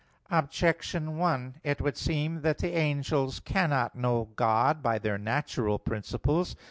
[0.31, 6.55] Objection 1: It would seem that the angels cannot know God by their natural principles.